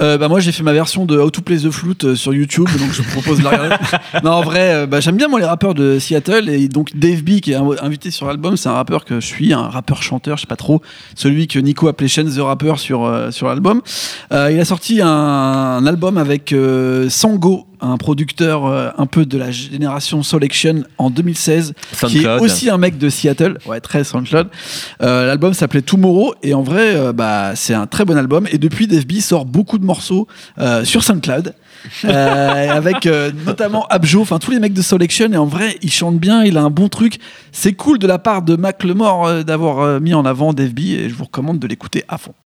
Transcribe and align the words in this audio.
Euh, 0.00 0.16
bah 0.18 0.28
moi 0.28 0.40
j'ai 0.40 0.52
fait 0.52 0.62
ma 0.62 0.72
version 0.72 1.04
de 1.04 1.18
How 1.18 1.30
to 1.30 1.42
Play 1.42 1.58
the 1.58 1.70
Flute 1.70 2.04
euh, 2.04 2.14
sur 2.16 2.32
YouTube, 2.32 2.68
donc 2.78 2.90
je 2.92 3.02
vous 3.02 3.10
propose 3.20 3.38
de 3.38 3.44
la 3.44 3.50
regarder. 3.50 3.76
non 4.24 4.30
en 4.32 4.42
vrai, 4.42 4.74
euh, 4.74 4.86
bah, 4.86 5.00
j'aime 5.00 5.16
bien 5.16 5.28
moi 5.28 5.38
les 5.40 5.46
rappeurs 5.46 5.74
de 5.74 5.98
Seattle 5.98 6.48
et 6.48 6.68
donc 6.68 6.96
Dave 6.96 7.22
B 7.22 7.40
qui 7.40 7.52
est 7.52 7.56
inv- 7.56 7.78
invité 7.82 8.10
sur 8.10 8.26
l'album, 8.26 8.56
c'est 8.56 8.68
un 8.68 8.72
rappeur 8.74 9.04
que 9.04 9.20
je 9.20 9.26
suis, 9.26 9.52
un 9.52 9.68
rappeur 9.68 10.02
chanteur, 10.02 10.36
je 10.36 10.42
sais 10.42 10.46
pas 10.46 10.56
trop, 10.56 10.80
celui 11.14 11.48
que 11.48 11.58
Nico 11.58 11.86
appelait 11.88 12.08
Shane 12.08 12.30
the 12.34 12.38
Rapper 12.40 12.74
sur 12.78 13.04
euh, 13.04 13.30
sur 13.30 13.48
l'album. 13.48 13.82
Euh, 14.32 14.50
il 14.52 14.58
a 14.58 14.64
sorti 14.64 15.00
un, 15.02 15.08
un 15.08 15.86
album 15.86 16.16
avec 16.18 16.52
euh, 16.52 17.08
Sango, 17.10 17.66
un 17.80 17.96
producteur 17.96 18.66
euh, 18.66 18.90
un 18.96 19.06
peu 19.06 19.26
de 19.26 19.38
la 19.38 19.50
génération 19.50 20.22
Soul 20.22 20.44
Action 20.44 20.84
en 20.98 21.10
2016, 21.10 21.74
qui 22.06 22.18
est 22.18 22.40
aussi 22.40 22.70
un 22.70 22.78
mec 22.78 22.98
de 22.98 23.08
Seattle, 23.08 23.58
ouais 23.66 23.80
très 23.80 24.04
SoundCloud. 24.04 24.48
Euh, 25.02 25.26
L'album 25.26 25.54
s'appelait 25.54 25.82
Tomorrow 25.82 26.34
et 26.42 26.54
en 26.54 26.62
vrai, 26.62 26.94
euh, 26.94 27.12
bah, 27.12 27.52
c'est 27.54 27.74
un 27.74 27.86
très 27.86 28.04
bon 28.04 28.16
album. 28.16 28.46
Et 28.50 28.58
depuis, 28.58 28.86
Dave 28.86 29.06
B 29.06 29.20
sort 29.20 29.44
beaucoup 29.44 29.78
de 29.78 29.84
morceaux 29.84 30.26
euh, 30.58 30.84
sur 30.84 31.02
SoundCloud, 31.02 31.54
euh, 32.04 32.70
avec 32.70 33.06
euh, 33.06 33.30
notamment 33.46 33.86
Abjo, 33.88 34.20
enfin 34.20 34.38
tous 34.38 34.50
les 34.50 34.58
mecs 34.58 34.74
de 34.74 34.82
Soul 34.82 35.02
Action. 35.02 35.32
Et 35.32 35.36
en 35.36 35.46
vrai, 35.46 35.76
il 35.82 35.90
chante 35.90 36.18
bien, 36.18 36.44
il 36.44 36.56
a 36.56 36.62
un 36.62 36.70
bon 36.70 36.88
truc. 36.88 37.18
C'est 37.52 37.72
cool 37.72 37.98
de 37.98 38.06
la 38.06 38.18
part 38.18 38.42
de 38.42 38.56
Mac 38.56 38.84
Lemore 38.84 39.44
d'avoir 39.44 40.00
mis 40.00 40.14
en 40.14 40.24
avant 40.24 40.52
Dave 40.52 40.72
B 40.72 40.80
et 40.80 41.08
je 41.08 41.14
vous 41.14 41.24
recommande 41.24 41.58
de 41.58 41.66
l'écouter 41.66 42.04
à 42.08 42.18
fond. 42.18 42.34